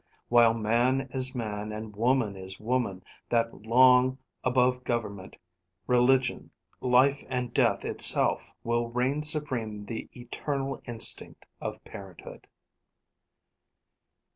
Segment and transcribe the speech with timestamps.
[0.29, 5.37] While man is man, and woman is woman, that long, above government,
[5.85, 12.47] religion, life and death itself, will reign supreme the eternal instinct of parenthood."